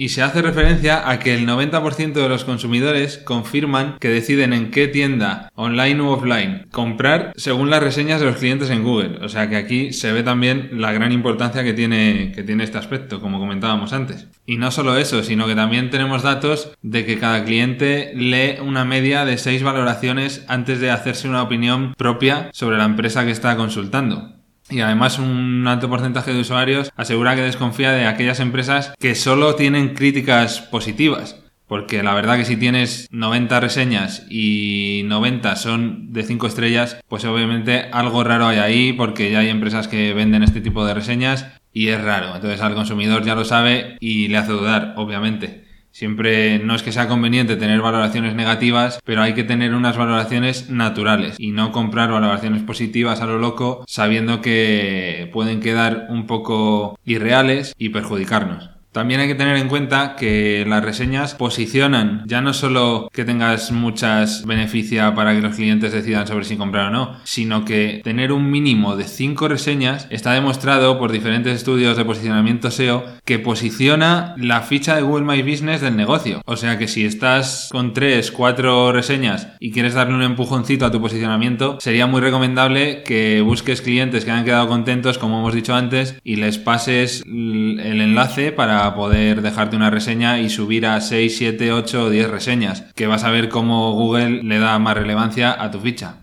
Y 0.00 0.10
se 0.10 0.22
hace 0.22 0.42
referencia 0.42 1.10
a 1.10 1.18
que 1.18 1.34
el 1.34 1.44
90% 1.44 2.12
de 2.12 2.28
los 2.28 2.44
consumidores 2.44 3.18
confirman 3.18 3.96
que 3.98 4.08
deciden 4.08 4.52
en 4.52 4.70
qué 4.70 4.86
tienda, 4.86 5.50
online 5.56 6.00
u 6.00 6.10
offline, 6.10 6.68
comprar 6.70 7.32
según 7.34 7.68
las 7.68 7.82
reseñas 7.82 8.20
de 8.20 8.26
los 8.26 8.36
clientes 8.36 8.70
en 8.70 8.84
Google. 8.84 9.18
O 9.22 9.28
sea 9.28 9.48
que 9.48 9.56
aquí 9.56 9.92
se 9.92 10.12
ve 10.12 10.22
también 10.22 10.70
la 10.74 10.92
gran 10.92 11.10
importancia 11.10 11.64
que 11.64 11.72
tiene, 11.72 12.30
que 12.32 12.44
tiene 12.44 12.62
este 12.62 12.78
aspecto, 12.78 13.20
como 13.20 13.40
comentábamos 13.40 13.92
antes. 13.92 14.28
Y 14.46 14.56
no 14.56 14.70
solo 14.70 14.96
eso, 14.96 15.24
sino 15.24 15.48
que 15.48 15.56
también 15.56 15.90
tenemos 15.90 16.22
datos 16.22 16.70
de 16.80 17.04
que 17.04 17.18
cada 17.18 17.42
cliente 17.42 18.12
lee 18.14 18.62
una 18.62 18.84
media 18.84 19.24
de 19.24 19.36
6 19.36 19.64
valoraciones 19.64 20.44
antes 20.46 20.78
de 20.78 20.92
hacerse 20.92 21.28
una 21.28 21.42
opinión 21.42 21.94
propia 21.98 22.50
sobre 22.52 22.78
la 22.78 22.84
empresa 22.84 23.24
que 23.24 23.32
está 23.32 23.56
consultando. 23.56 24.37
Y 24.70 24.80
además 24.80 25.18
un 25.18 25.66
alto 25.66 25.88
porcentaje 25.88 26.32
de 26.32 26.40
usuarios 26.40 26.92
asegura 26.96 27.34
que 27.34 27.42
desconfía 27.42 27.92
de 27.92 28.06
aquellas 28.06 28.40
empresas 28.40 28.92
que 28.98 29.14
solo 29.14 29.54
tienen 29.54 29.94
críticas 29.94 30.60
positivas. 30.60 31.36
Porque 31.66 32.02
la 32.02 32.14
verdad 32.14 32.38
que 32.38 32.46
si 32.46 32.56
tienes 32.56 33.08
90 33.10 33.60
reseñas 33.60 34.26
y 34.30 35.02
90 35.04 35.54
son 35.56 36.12
de 36.14 36.22
5 36.22 36.46
estrellas, 36.46 36.98
pues 37.08 37.26
obviamente 37.26 37.88
algo 37.92 38.24
raro 38.24 38.46
hay 38.46 38.58
ahí 38.58 38.92
porque 38.94 39.30
ya 39.30 39.40
hay 39.40 39.50
empresas 39.50 39.86
que 39.86 40.14
venden 40.14 40.42
este 40.42 40.62
tipo 40.62 40.86
de 40.86 40.94
reseñas 40.94 41.46
y 41.72 41.88
es 41.88 42.02
raro. 42.02 42.34
Entonces 42.34 42.62
al 42.62 42.74
consumidor 42.74 43.22
ya 43.22 43.34
lo 43.34 43.44
sabe 43.44 43.98
y 44.00 44.28
le 44.28 44.38
hace 44.38 44.52
dudar, 44.52 44.94
obviamente. 44.96 45.67
Siempre 45.90 46.58
no 46.60 46.74
es 46.74 46.82
que 46.82 46.92
sea 46.92 47.08
conveniente 47.08 47.56
tener 47.56 47.80
valoraciones 47.80 48.34
negativas, 48.34 49.00
pero 49.04 49.22
hay 49.22 49.34
que 49.34 49.44
tener 49.44 49.74
unas 49.74 49.96
valoraciones 49.96 50.70
naturales 50.70 51.36
y 51.38 51.50
no 51.50 51.72
comprar 51.72 52.10
valoraciones 52.10 52.62
positivas 52.62 53.20
a 53.20 53.26
lo 53.26 53.38
loco 53.38 53.84
sabiendo 53.86 54.40
que 54.40 55.28
pueden 55.32 55.60
quedar 55.60 56.06
un 56.10 56.26
poco 56.26 56.98
irreales 57.04 57.74
y 57.78 57.88
perjudicarnos. 57.88 58.77
También 58.92 59.20
hay 59.20 59.28
que 59.28 59.34
tener 59.34 59.56
en 59.56 59.68
cuenta 59.68 60.16
que 60.16 60.64
las 60.66 60.84
reseñas 60.84 61.34
posicionan 61.34 62.22
ya 62.26 62.40
no 62.40 62.52
solo 62.52 63.08
que 63.12 63.24
tengas 63.24 63.70
muchas 63.70 64.44
beneficios 64.46 65.14
para 65.14 65.34
que 65.34 65.42
los 65.42 65.56
clientes 65.56 65.92
decidan 65.92 66.26
sobre 66.26 66.44
si 66.44 66.56
comprar 66.56 66.88
o 66.88 66.90
no, 66.90 67.16
sino 67.24 67.64
que 67.64 68.00
tener 68.02 68.32
un 68.32 68.50
mínimo 68.50 68.96
de 68.96 69.04
5 69.04 69.48
reseñas 69.48 70.06
está 70.10 70.32
demostrado 70.32 70.98
por 70.98 71.12
diferentes 71.12 71.54
estudios 71.54 71.96
de 71.96 72.04
posicionamiento 72.04 72.70
SEO 72.70 73.04
que 73.24 73.38
posiciona 73.38 74.34
la 74.38 74.62
ficha 74.62 74.96
de 74.96 75.02
Google 75.02 75.26
My 75.26 75.42
Business 75.42 75.80
del 75.80 75.96
negocio. 75.96 76.40
O 76.46 76.56
sea 76.56 76.78
que 76.78 76.88
si 76.88 77.04
estás 77.04 77.68
con 77.70 77.92
3, 77.92 78.32
4 78.32 78.92
reseñas 78.92 79.48
y 79.60 79.70
quieres 79.70 79.94
darle 79.94 80.14
un 80.14 80.22
empujoncito 80.22 80.86
a 80.86 80.90
tu 80.90 81.00
posicionamiento, 81.00 81.78
sería 81.80 82.06
muy 82.06 82.20
recomendable 82.20 83.02
que 83.02 83.42
busques 83.42 83.82
clientes 83.82 84.24
que 84.24 84.30
han 84.30 84.44
quedado 84.44 84.68
contentos, 84.68 85.18
como 85.18 85.40
hemos 85.40 85.54
dicho 85.54 85.74
antes, 85.74 86.18
y 86.24 86.36
les 86.36 86.58
pases 86.58 87.22
el 87.26 88.00
enlace 88.00 88.52
para 88.52 88.77
poder 88.94 89.42
dejarte 89.42 89.76
una 89.76 89.90
reseña 89.90 90.40
y 90.40 90.50
subir 90.50 90.86
a 90.86 91.00
6, 91.00 91.36
7, 91.36 91.72
8 91.72 92.04
o 92.04 92.10
10 92.10 92.30
reseñas, 92.30 92.84
que 92.94 93.06
vas 93.06 93.24
a 93.24 93.30
ver 93.30 93.48
cómo 93.48 93.92
Google 93.92 94.42
le 94.42 94.58
da 94.58 94.78
más 94.78 94.96
relevancia 94.96 95.62
a 95.62 95.70
tu 95.70 95.80
ficha. 95.80 96.16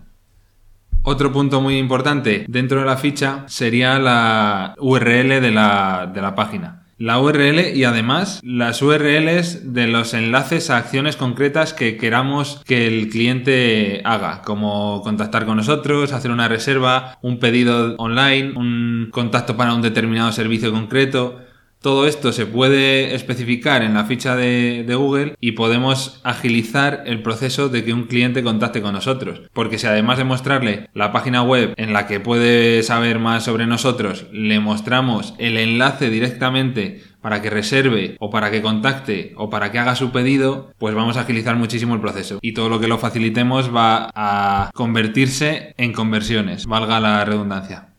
Otro 1.02 1.32
punto 1.32 1.60
muy 1.60 1.78
importante 1.78 2.44
dentro 2.48 2.80
de 2.80 2.86
la 2.86 2.96
ficha 2.96 3.44
sería 3.46 3.98
la 3.98 4.74
URL 4.78 5.40
de 5.40 5.50
la, 5.52 6.10
de 6.12 6.20
la 6.20 6.34
página 6.34 6.86
la 6.98 7.20
URL 7.20 7.76
y 7.76 7.84
además 7.84 8.40
las 8.42 8.80
URLs 8.80 9.74
de 9.74 9.86
los 9.86 10.14
enlaces 10.14 10.70
a 10.70 10.78
acciones 10.78 11.16
concretas 11.16 11.74
que 11.74 11.96
queramos 11.98 12.62
que 12.64 12.86
el 12.86 13.08
cliente 13.10 14.00
haga, 14.04 14.40
como 14.42 15.02
contactar 15.02 15.44
con 15.44 15.58
nosotros, 15.58 16.12
hacer 16.12 16.30
una 16.30 16.48
reserva, 16.48 17.18
un 17.20 17.38
pedido 17.38 17.96
online, 17.98 18.52
un 18.56 19.08
contacto 19.12 19.56
para 19.56 19.74
un 19.74 19.82
determinado 19.82 20.32
servicio 20.32 20.72
concreto. 20.72 21.40
Todo 21.80 22.06
esto 22.06 22.32
se 22.32 22.46
puede 22.46 23.14
especificar 23.14 23.82
en 23.82 23.94
la 23.94 24.04
ficha 24.04 24.34
de, 24.34 24.84
Google 24.96 25.36
y 25.40 25.52
podemos 25.52 26.20
agilizar 26.24 27.04
el 27.06 27.22
proceso 27.22 27.68
de 27.68 27.84
que 27.84 27.92
un 27.92 28.04
cliente 28.04 28.42
contacte 28.42 28.82
con 28.82 28.94
nosotros. 28.94 29.42
Porque 29.52 29.78
si 29.78 29.86
además 29.86 30.18
de 30.18 30.24
mostrarle 30.24 30.88
la 30.94 31.12
página 31.12 31.42
web 31.42 31.74
en 31.76 31.92
la 31.92 32.06
que 32.06 32.18
puede 32.18 32.82
saber 32.82 33.18
más 33.18 33.44
sobre 33.44 33.66
nosotros, 33.66 34.26
le 34.32 34.58
mostramos 34.58 35.34
el 35.38 35.58
enlace 35.58 36.10
directamente 36.10 37.02
para 37.20 37.42
que 37.42 37.50
reserve 37.50 38.16
o 38.20 38.30
para 38.30 38.50
que 38.50 38.62
contacte 38.62 39.34
o 39.36 39.50
para 39.50 39.72
que 39.72 39.78
haga 39.78 39.96
su 39.96 40.12
pedido, 40.12 40.72
pues 40.78 40.94
vamos 40.94 41.16
a 41.16 41.22
agilizar 41.22 41.56
muchísimo 41.56 41.94
el 41.94 42.00
proceso. 42.00 42.38
Y 42.40 42.52
todo 42.52 42.68
lo 42.68 42.80
que 42.80 42.88
lo 42.88 42.98
facilitemos 42.98 43.74
va 43.74 44.10
a 44.14 44.70
convertirse 44.74 45.74
en 45.76 45.92
conversiones, 45.92 46.66
valga 46.66 47.00
la 47.00 47.24
redundancia. 47.24 47.95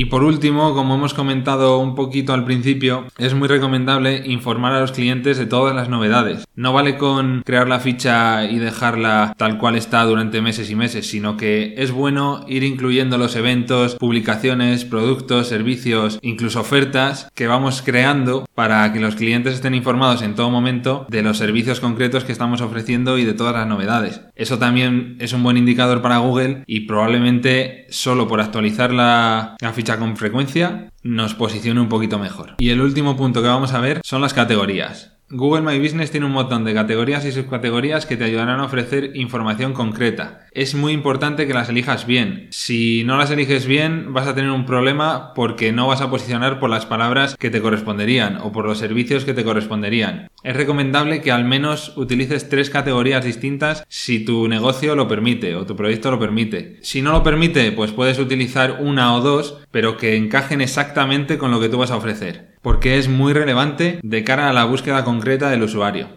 Y 0.00 0.04
por 0.04 0.22
último, 0.22 0.74
como 0.74 0.94
hemos 0.94 1.12
comentado 1.12 1.80
un 1.80 1.96
poquito 1.96 2.32
al 2.32 2.44
principio, 2.44 3.06
es 3.18 3.34
muy 3.34 3.48
recomendable 3.48 4.22
informar 4.26 4.72
a 4.72 4.80
los 4.80 4.92
clientes 4.92 5.38
de 5.38 5.46
todas 5.46 5.74
las 5.74 5.88
novedades. 5.88 6.46
No 6.54 6.72
vale 6.72 6.96
con 6.96 7.42
crear 7.44 7.66
la 7.66 7.80
ficha 7.80 8.44
y 8.44 8.60
dejarla 8.60 9.34
tal 9.36 9.58
cual 9.58 9.74
está 9.74 10.04
durante 10.04 10.40
meses 10.40 10.70
y 10.70 10.76
meses, 10.76 11.08
sino 11.08 11.36
que 11.36 11.74
es 11.78 11.90
bueno 11.90 12.44
ir 12.46 12.62
incluyendo 12.62 13.18
los 13.18 13.34
eventos, 13.34 13.96
publicaciones, 13.96 14.84
productos, 14.84 15.48
servicios, 15.48 16.20
incluso 16.22 16.60
ofertas 16.60 17.28
que 17.34 17.48
vamos 17.48 17.82
creando 17.84 18.46
para 18.58 18.92
que 18.92 18.98
los 18.98 19.14
clientes 19.14 19.54
estén 19.54 19.76
informados 19.76 20.20
en 20.20 20.34
todo 20.34 20.50
momento 20.50 21.06
de 21.08 21.22
los 21.22 21.38
servicios 21.38 21.78
concretos 21.78 22.24
que 22.24 22.32
estamos 22.32 22.60
ofreciendo 22.60 23.16
y 23.16 23.24
de 23.24 23.32
todas 23.32 23.54
las 23.54 23.68
novedades. 23.68 24.22
Eso 24.34 24.58
también 24.58 25.16
es 25.20 25.32
un 25.32 25.44
buen 25.44 25.56
indicador 25.56 26.02
para 26.02 26.18
Google 26.18 26.64
y 26.66 26.80
probablemente 26.80 27.86
solo 27.90 28.26
por 28.26 28.40
actualizar 28.40 28.92
la, 28.92 29.56
ficha 29.74 30.00
con 30.00 30.16
frecuencia 30.16 30.90
nos 31.04 31.34
posicione 31.34 31.80
un 31.80 31.88
poquito 31.88 32.18
mejor. 32.18 32.56
Y 32.58 32.70
el 32.70 32.80
último 32.80 33.16
punto 33.16 33.42
que 33.42 33.48
vamos 33.48 33.74
a 33.74 33.80
ver 33.80 34.00
son 34.02 34.22
las 34.22 34.34
categorías. 34.34 35.17
Google 35.30 35.60
My 35.60 35.78
Business 35.78 36.10
tiene 36.10 36.24
un 36.24 36.32
montón 36.32 36.64
de 36.64 36.72
categorías 36.72 37.22
y 37.26 37.32
subcategorías 37.32 38.06
que 38.06 38.16
te 38.16 38.24
ayudarán 38.24 38.60
a 38.60 38.64
ofrecer 38.64 39.14
información 39.14 39.74
concreta. 39.74 40.46
Es 40.52 40.74
muy 40.74 40.94
importante 40.94 41.46
que 41.46 41.52
las 41.52 41.68
elijas 41.68 42.06
bien. 42.06 42.46
Si 42.50 43.04
no 43.04 43.18
las 43.18 43.30
eliges 43.30 43.66
bien, 43.66 44.14
vas 44.14 44.26
a 44.26 44.34
tener 44.34 44.50
un 44.50 44.64
problema 44.64 45.34
porque 45.34 45.70
no 45.70 45.86
vas 45.86 46.00
a 46.00 46.08
posicionar 46.08 46.58
por 46.58 46.70
las 46.70 46.86
palabras 46.86 47.36
que 47.36 47.50
te 47.50 47.60
corresponderían 47.60 48.38
o 48.38 48.52
por 48.52 48.64
los 48.64 48.78
servicios 48.78 49.26
que 49.26 49.34
te 49.34 49.44
corresponderían. 49.44 50.30
Es 50.44 50.56
recomendable 50.56 51.20
que 51.20 51.30
al 51.30 51.44
menos 51.44 51.94
utilices 51.98 52.48
tres 52.48 52.70
categorías 52.70 53.22
distintas 53.22 53.84
si 53.86 54.24
tu 54.24 54.48
negocio 54.48 54.96
lo 54.96 55.08
permite 55.08 55.56
o 55.56 55.66
tu 55.66 55.76
proyecto 55.76 56.10
lo 56.10 56.18
permite. 56.18 56.78
Si 56.80 57.02
no 57.02 57.12
lo 57.12 57.22
permite, 57.22 57.70
pues 57.72 57.92
puedes 57.92 58.18
utilizar 58.18 58.78
una 58.80 59.14
o 59.14 59.20
dos, 59.20 59.58
pero 59.72 59.98
que 59.98 60.16
encajen 60.16 60.62
exactamente 60.62 61.36
con 61.36 61.50
lo 61.50 61.60
que 61.60 61.68
tú 61.68 61.76
vas 61.76 61.90
a 61.90 61.96
ofrecer 61.96 62.56
porque 62.62 62.98
es 62.98 63.08
muy 63.08 63.32
relevante 63.32 64.00
de 64.02 64.24
cara 64.24 64.48
a 64.48 64.52
la 64.52 64.64
búsqueda 64.64 65.04
concreta 65.04 65.50
del 65.50 65.62
usuario. 65.62 66.08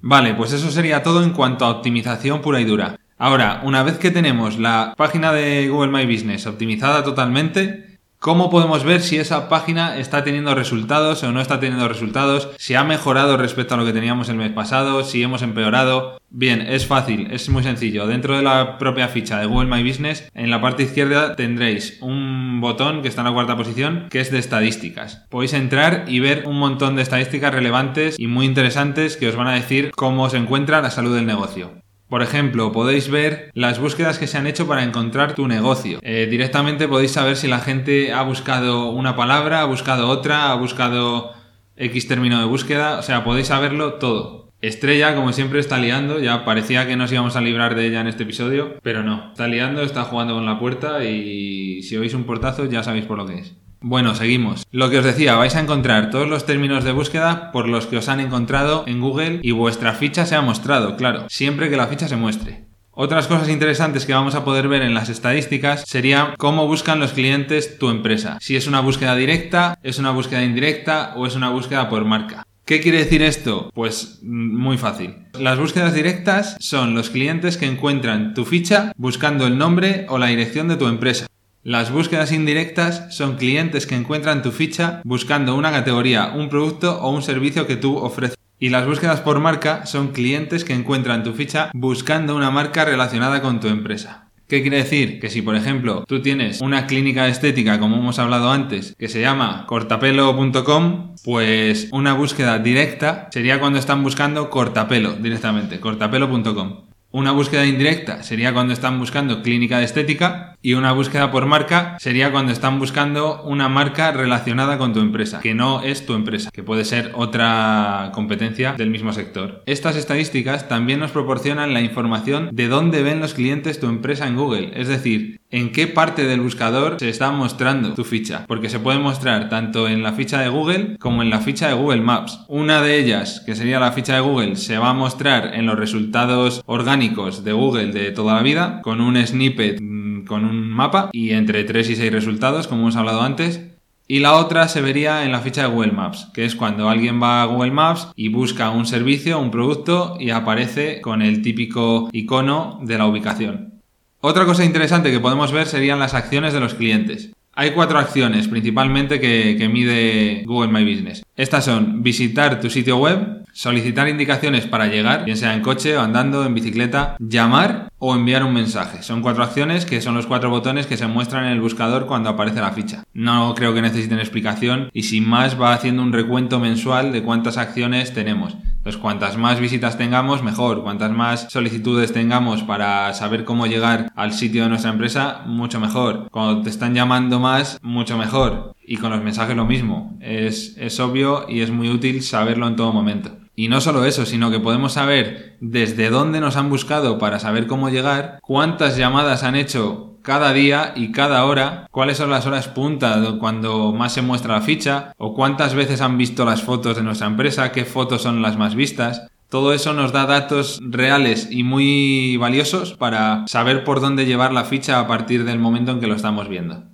Vale, 0.00 0.34
pues 0.34 0.52
eso 0.52 0.70
sería 0.70 1.02
todo 1.02 1.22
en 1.22 1.30
cuanto 1.30 1.64
a 1.64 1.70
optimización 1.70 2.40
pura 2.40 2.60
y 2.60 2.64
dura. 2.64 2.98
Ahora, 3.16 3.62
una 3.64 3.82
vez 3.82 3.98
que 3.98 4.12
tenemos 4.12 4.58
la 4.58 4.94
página 4.96 5.32
de 5.32 5.68
Google 5.68 5.90
My 5.90 6.06
Business 6.06 6.46
optimizada 6.46 7.02
totalmente, 7.02 7.87
¿Cómo 8.20 8.50
podemos 8.50 8.82
ver 8.82 9.00
si 9.00 9.16
esa 9.16 9.48
página 9.48 9.96
está 9.96 10.24
teniendo 10.24 10.52
resultados 10.56 11.22
o 11.22 11.30
no 11.30 11.40
está 11.40 11.60
teniendo 11.60 11.86
resultados? 11.86 12.48
Si 12.58 12.74
ha 12.74 12.82
mejorado 12.82 13.36
respecto 13.36 13.74
a 13.74 13.76
lo 13.76 13.86
que 13.86 13.92
teníamos 13.92 14.28
el 14.28 14.34
mes 14.36 14.50
pasado, 14.50 15.04
si 15.04 15.22
hemos 15.22 15.42
empeorado. 15.42 16.20
Bien, 16.28 16.60
es 16.60 16.84
fácil, 16.84 17.28
es 17.30 17.48
muy 17.48 17.62
sencillo. 17.62 18.08
Dentro 18.08 18.36
de 18.36 18.42
la 18.42 18.76
propia 18.76 19.06
ficha 19.06 19.38
de 19.38 19.46
Google 19.46 19.70
My 19.70 19.88
Business, 19.88 20.28
en 20.34 20.50
la 20.50 20.60
parte 20.60 20.82
izquierda 20.82 21.36
tendréis 21.36 21.98
un 22.00 22.60
botón 22.60 23.02
que 23.02 23.08
está 23.08 23.20
en 23.20 23.28
la 23.28 23.34
cuarta 23.34 23.56
posición, 23.56 24.08
que 24.10 24.18
es 24.18 24.32
de 24.32 24.40
estadísticas. 24.40 25.24
Podéis 25.30 25.52
entrar 25.52 26.06
y 26.08 26.18
ver 26.18 26.42
un 26.48 26.58
montón 26.58 26.96
de 26.96 27.02
estadísticas 27.02 27.54
relevantes 27.54 28.16
y 28.18 28.26
muy 28.26 28.46
interesantes 28.46 29.16
que 29.16 29.28
os 29.28 29.36
van 29.36 29.46
a 29.46 29.54
decir 29.54 29.92
cómo 29.94 30.28
se 30.28 30.38
encuentra 30.38 30.82
la 30.82 30.90
salud 30.90 31.14
del 31.14 31.24
negocio. 31.24 31.70
Por 32.08 32.22
ejemplo, 32.22 32.72
podéis 32.72 33.10
ver 33.10 33.50
las 33.54 33.78
búsquedas 33.78 34.18
que 34.18 34.26
se 34.26 34.38
han 34.38 34.46
hecho 34.46 34.66
para 34.66 34.82
encontrar 34.82 35.34
tu 35.34 35.46
negocio. 35.46 36.00
Eh, 36.02 36.26
directamente 36.30 36.88
podéis 36.88 37.12
saber 37.12 37.36
si 37.36 37.48
la 37.48 37.60
gente 37.60 38.12
ha 38.12 38.22
buscado 38.22 38.88
una 38.90 39.14
palabra, 39.14 39.60
ha 39.60 39.66
buscado 39.66 40.08
otra, 40.08 40.50
ha 40.50 40.54
buscado 40.54 41.34
X 41.76 42.08
término 42.08 42.38
de 42.38 42.46
búsqueda. 42.46 42.98
O 42.98 43.02
sea, 43.02 43.24
podéis 43.24 43.48
saberlo 43.48 43.94
todo. 43.94 44.52
Estrella, 44.60 45.14
como 45.14 45.32
siempre, 45.32 45.60
está 45.60 45.78
liando. 45.78 46.18
Ya 46.18 46.44
parecía 46.44 46.86
que 46.86 46.96
nos 46.96 47.12
íbamos 47.12 47.36
a 47.36 47.42
librar 47.42 47.74
de 47.74 47.86
ella 47.86 48.00
en 48.00 48.06
este 48.06 48.22
episodio, 48.22 48.76
pero 48.82 49.02
no. 49.02 49.30
Está 49.32 49.46
liando, 49.46 49.82
está 49.82 50.04
jugando 50.04 50.34
con 50.34 50.46
la 50.46 50.58
puerta 50.58 51.04
y 51.04 51.82
si 51.82 51.96
oís 51.96 52.14
un 52.14 52.24
portazo 52.24 52.64
ya 52.64 52.82
sabéis 52.82 53.04
por 53.04 53.18
lo 53.18 53.26
que 53.26 53.40
es. 53.40 53.54
Bueno, 53.80 54.14
seguimos. 54.14 54.66
Lo 54.72 54.90
que 54.90 54.98
os 54.98 55.04
decía, 55.04 55.36
vais 55.36 55.54
a 55.54 55.60
encontrar 55.60 56.10
todos 56.10 56.28
los 56.28 56.46
términos 56.46 56.84
de 56.84 56.92
búsqueda 56.92 57.52
por 57.52 57.68
los 57.68 57.86
que 57.86 57.98
os 57.98 58.08
han 58.08 58.20
encontrado 58.20 58.84
en 58.86 59.00
Google 59.00 59.40
y 59.42 59.52
vuestra 59.52 59.92
ficha 59.92 60.26
se 60.26 60.34
ha 60.34 60.42
mostrado, 60.42 60.96
claro, 60.96 61.26
siempre 61.28 61.70
que 61.70 61.76
la 61.76 61.86
ficha 61.86 62.08
se 62.08 62.16
muestre. 62.16 62.64
Otras 62.90 63.28
cosas 63.28 63.48
interesantes 63.48 64.04
que 64.04 64.12
vamos 64.12 64.34
a 64.34 64.44
poder 64.44 64.66
ver 64.66 64.82
en 64.82 64.92
las 64.92 65.08
estadísticas 65.08 65.84
sería 65.86 66.34
cómo 66.36 66.66
buscan 66.66 66.98
los 66.98 67.12
clientes 67.12 67.78
tu 67.78 67.90
empresa. 67.90 68.38
Si 68.40 68.56
es 68.56 68.66
una 68.66 68.80
búsqueda 68.80 69.14
directa, 69.14 69.78
es 69.84 70.00
una 70.00 70.10
búsqueda 70.10 70.42
indirecta 70.42 71.12
o 71.14 71.24
es 71.24 71.36
una 71.36 71.50
búsqueda 71.50 71.88
por 71.88 72.04
marca. 72.04 72.44
¿Qué 72.64 72.80
quiere 72.80 72.98
decir 72.98 73.22
esto? 73.22 73.70
Pues 73.72 74.18
mm, 74.22 74.56
muy 74.56 74.76
fácil. 74.76 75.14
Las 75.38 75.60
búsquedas 75.60 75.94
directas 75.94 76.56
son 76.58 76.94
los 76.94 77.08
clientes 77.08 77.56
que 77.56 77.66
encuentran 77.66 78.34
tu 78.34 78.44
ficha 78.44 78.92
buscando 78.96 79.46
el 79.46 79.56
nombre 79.56 80.04
o 80.08 80.18
la 80.18 80.26
dirección 80.26 80.66
de 80.66 80.76
tu 80.76 80.88
empresa. 80.88 81.28
Las 81.64 81.90
búsquedas 81.90 82.32
indirectas 82.32 83.14
son 83.14 83.36
clientes 83.36 83.86
que 83.86 83.96
encuentran 83.96 84.42
tu 84.42 84.52
ficha 84.52 85.00
buscando 85.04 85.56
una 85.56 85.72
categoría, 85.72 86.32
un 86.34 86.48
producto 86.48 87.00
o 87.02 87.10
un 87.10 87.20
servicio 87.20 87.66
que 87.66 87.76
tú 87.76 87.98
ofreces. 87.98 88.38
Y 88.60 88.70
las 88.70 88.86
búsquedas 88.86 89.20
por 89.20 89.40
marca 89.40 89.84
son 89.84 90.08
clientes 90.08 90.64
que 90.64 90.72
encuentran 90.72 91.24
tu 91.24 91.32
ficha 91.32 91.70
buscando 91.74 92.36
una 92.36 92.50
marca 92.50 92.84
relacionada 92.84 93.42
con 93.42 93.60
tu 93.60 93.68
empresa. 93.68 94.28
¿Qué 94.48 94.62
quiere 94.62 94.78
decir? 94.78 95.20
Que 95.20 95.28
si 95.28 95.42
por 95.42 95.56
ejemplo 95.56 96.04
tú 96.08 96.22
tienes 96.22 96.62
una 96.62 96.86
clínica 96.86 97.28
estética 97.28 97.78
como 97.78 97.96
hemos 97.96 98.18
hablado 98.18 98.50
antes 98.50 98.94
que 98.98 99.08
se 99.08 99.20
llama 99.20 99.66
cortapelo.com, 99.66 101.16
pues 101.22 101.88
una 101.92 102.14
búsqueda 102.14 102.58
directa 102.58 103.28
sería 103.30 103.60
cuando 103.60 103.78
están 103.78 104.02
buscando 104.02 104.48
cortapelo 104.48 105.12
directamente, 105.12 105.80
cortapelo.com. 105.80 106.87
Una 107.10 107.32
búsqueda 107.32 107.64
indirecta 107.64 108.22
sería 108.22 108.52
cuando 108.52 108.74
están 108.74 108.98
buscando 108.98 109.42
clínica 109.42 109.78
de 109.78 109.86
estética 109.86 110.56
y 110.60 110.74
una 110.74 110.92
búsqueda 110.92 111.30
por 111.30 111.46
marca 111.46 111.96
sería 111.98 112.30
cuando 112.30 112.52
están 112.52 112.78
buscando 112.78 113.42
una 113.44 113.70
marca 113.70 114.12
relacionada 114.12 114.76
con 114.76 114.92
tu 114.92 115.00
empresa, 115.00 115.40
que 115.40 115.54
no 115.54 115.82
es 115.82 116.04
tu 116.04 116.12
empresa, 116.12 116.50
que 116.52 116.62
puede 116.62 116.84
ser 116.84 117.12
otra 117.14 118.10
competencia 118.12 118.74
del 118.74 118.90
mismo 118.90 119.14
sector. 119.14 119.62
Estas 119.64 119.96
estadísticas 119.96 120.68
también 120.68 121.00
nos 121.00 121.12
proporcionan 121.12 121.72
la 121.72 121.80
información 121.80 122.50
de 122.52 122.68
dónde 122.68 123.02
ven 123.02 123.20
los 123.20 123.32
clientes 123.32 123.80
tu 123.80 123.86
empresa 123.86 124.26
en 124.26 124.36
Google, 124.36 124.72
es 124.74 124.88
decir, 124.88 125.37
en 125.50 125.72
qué 125.72 125.86
parte 125.86 126.26
del 126.26 126.40
buscador 126.40 126.96
se 126.98 127.08
está 127.08 127.30
mostrando 127.30 127.94
tu 127.94 128.04
ficha, 128.04 128.44
porque 128.46 128.68
se 128.68 128.80
puede 128.80 128.98
mostrar 128.98 129.48
tanto 129.48 129.88
en 129.88 130.02
la 130.02 130.12
ficha 130.12 130.40
de 130.40 130.48
Google 130.48 130.96
como 130.98 131.22
en 131.22 131.30
la 131.30 131.40
ficha 131.40 131.68
de 131.68 131.74
Google 131.74 132.02
Maps. 132.02 132.44
Una 132.48 132.82
de 132.82 132.98
ellas, 132.98 133.42
que 133.46 133.54
sería 133.54 133.80
la 133.80 133.92
ficha 133.92 134.14
de 134.14 134.20
Google, 134.20 134.56
se 134.56 134.78
va 134.78 134.90
a 134.90 134.94
mostrar 134.94 135.54
en 135.54 135.66
los 135.66 135.78
resultados 135.78 136.62
orgánicos 136.66 137.44
de 137.44 137.52
Google 137.52 137.92
de 137.92 138.10
toda 138.10 138.34
la 138.34 138.42
vida, 138.42 138.82
con 138.82 139.00
un 139.00 139.16
snippet, 139.26 139.80
mm, 139.80 140.24
con 140.24 140.44
un 140.44 140.68
mapa 140.68 141.08
y 141.12 141.30
entre 141.30 141.64
3 141.64 141.88
y 141.90 141.96
6 141.96 142.12
resultados, 142.12 142.68
como 142.68 142.82
hemos 142.82 142.96
hablado 142.96 143.22
antes. 143.22 143.62
Y 144.10 144.20
la 144.20 144.36
otra 144.36 144.68
se 144.68 144.80
vería 144.80 145.24
en 145.24 145.32
la 145.32 145.40
ficha 145.40 145.62
de 145.62 145.68
Google 145.68 145.92
Maps, 145.92 146.30
que 146.32 146.46
es 146.46 146.54
cuando 146.54 146.88
alguien 146.88 147.22
va 147.22 147.42
a 147.42 147.46
Google 147.46 147.72
Maps 147.72 148.08
y 148.16 148.28
busca 148.28 148.70
un 148.70 148.86
servicio, 148.86 149.38
un 149.38 149.50
producto 149.50 150.16
y 150.18 150.30
aparece 150.30 151.02
con 151.02 151.20
el 151.20 151.42
típico 151.42 152.08
icono 152.12 152.80
de 152.82 152.96
la 152.96 153.06
ubicación. 153.06 153.77
Otra 154.20 154.44
cosa 154.46 154.64
interesante 154.64 155.12
que 155.12 155.20
podemos 155.20 155.52
ver 155.52 155.68
serían 155.68 156.00
las 156.00 156.12
acciones 156.12 156.52
de 156.52 156.58
los 156.58 156.74
clientes. 156.74 157.30
Hay 157.54 157.70
cuatro 157.70 158.00
acciones 158.00 158.48
principalmente 158.48 159.20
que, 159.20 159.68
mide 159.72 160.42
Google 160.44 160.72
My 160.72 160.82
Business. 160.82 161.24
Estas 161.36 161.64
son 161.64 162.02
visitar 162.02 162.60
tu 162.60 162.68
sitio 162.68 162.96
web, 162.96 163.44
solicitar 163.52 164.08
indicaciones 164.08 164.66
para 164.66 164.88
llegar, 164.88 165.24
bien 165.24 165.36
sea 165.36 165.54
en 165.54 165.62
coche 165.62 165.96
o 165.96 166.00
andando, 166.00 166.44
en 166.44 166.54
bicicleta, 166.54 167.16
llamar 167.20 167.90
o 167.98 168.16
enviar 168.16 168.42
un 168.42 168.54
mensaje. 168.54 169.04
Son 169.04 169.22
cuatro 169.22 169.44
acciones 169.44 169.86
que 169.86 170.00
son 170.00 170.14
los 170.14 170.26
cuatro 170.26 170.50
botones 170.50 170.86
que 170.86 170.96
se 170.96 171.06
muestran 171.06 171.44
en 171.44 171.52
el 171.52 171.60
buscador 171.60 172.06
cuando 172.06 172.28
aparece 172.28 172.60
la 172.60 172.72
ficha. 172.72 173.04
No 173.12 173.54
creo 173.54 173.72
que 173.72 173.82
necesiten 173.82 174.18
explicación 174.18 174.90
y 174.92 175.04
sin 175.04 175.28
más 175.28 175.60
va 175.60 175.74
haciendo 175.74 176.02
un 176.02 176.12
recuento 176.12 176.58
mensual 176.58 177.12
de 177.12 177.22
cuántas 177.22 177.56
acciones 177.56 178.14
tenemos. 178.14 178.56
Pues 178.88 178.96
cuantas 178.96 179.36
más 179.36 179.60
visitas 179.60 179.98
tengamos, 179.98 180.42
mejor. 180.42 180.82
Cuantas 180.82 181.10
más 181.10 181.48
solicitudes 181.50 182.14
tengamos 182.14 182.62
para 182.62 183.12
saber 183.12 183.44
cómo 183.44 183.66
llegar 183.66 184.10
al 184.16 184.32
sitio 184.32 184.62
de 184.62 184.70
nuestra 184.70 184.90
empresa, 184.90 185.42
mucho 185.44 185.78
mejor. 185.78 186.30
Cuando 186.30 186.62
te 186.62 186.70
están 186.70 186.94
llamando 186.94 187.38
más, 187.38 187.78
mucho 187.82 188.16
mejor. 188.16 188.74
Y 188.82 188.96
con 188.96 189.10
los 189.10 189.22
mensajes 189.22 189.54
lo 189.54 189.66
mismo. 189.66 190.16
Es, 190.22 190.74
es 190.78 190.98
obvio 191.00 191.44
y 191.50 191.60
es 191.60 191.70
muy 191.70 191.90
útil 191.90 192.22
saberlo 192.22 192.66
en 192.66 192.76
todo 192.76 192.94
momento. 192.94 193.32
Y 193.54 193.68
no 193.68 193.82
solo 193.82 194.06
eso, 194.06 194.24
sino 194.24 194.50
que 194.50 194.58
podemos 194.58 194.94
saber 194.94 195.58
desde 195.60 196.08
dónde 196.08 196.40
nos 196.40 196.56
han 196.56 196.70
buscado 196.70 197.18
para 197.18 197.40
saber 197.40 197.66
cómo 197.66 197.90
llegar, 197.90 198.38
cuántas 198.40 198.96
llamadas 198.96 199.42
han 199.42 199.54
hecho 199.54 200.07
cada 200.28 200.52
día 200.52 200.92
y 200.94 201.10
cada 201.10 201.42
hora, 201.46 201.88
cuáles 201.90 202.18
son 202.18 202.28
las 202.28 202.44
horas 202.44 202.68
punta 202.68 203.36
cuando 203.40 203.94
más 203.94 204.12
se 204.12 204.20
muestra 204.20 204.56
la 204.56 204.60
ficha, 204.60 205.14
o 205.16 205.32
cuántas 205.32 205.74
veces 205.74 206.02
han 206.02 206.18
visto 206.18 206.44
las 206.44 206.60
fotos 206.60 206.96
de 206.96 207.02
nuestra 207.02 207.28
empresa, 207.28 207.72
qué 207.72 207.86
fotos 207.86 208.20
son 208.20 208.42
las 208.42 208.58
más 208.58 208.74
vistas. 208.74 209.26
Todo 209.48 209.72
eso 209.72 209.94
nos 209.94 210.12
da 210.12 210.26
datos 210.26 210.80
reales 210.82 211.48
y 211.50 211.62
muy 211.62 212.36
valiosos 212.36 212.92
para 212.92 213.46
saber 213.46 213.84
por 213.84 214.02
dónde 214.02 214.26
llevar 214.26 214.52
la 214.52 214.64
ficha 214.64 215.00
a 215.00 215.06
partir 215.06 215.44
del 215.44 215.60
momento 215.60 215.92
en 215.92 216.00
que 216.00 216.06
lo 216.06 216.14
estamos 216.14 216.46
viendo. 216.46 216.84